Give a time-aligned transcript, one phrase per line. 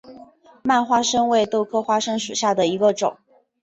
[0.63, 3.19] 蔓花生为豆科花生属下的一个种。